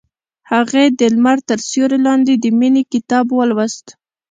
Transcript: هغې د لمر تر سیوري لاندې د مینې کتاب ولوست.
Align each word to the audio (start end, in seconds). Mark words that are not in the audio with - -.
هغې 0.51 0.85
د 0.99 1.01
لمر 1.15 1.37
تر 1.49 1.59
سیوري 1.69 1.99
لاندې 2.07 2.33
د 2.37 2.45
مینې 2.59 2.83
کتاب 2.93 3.25
ولوست. 3.33 3.85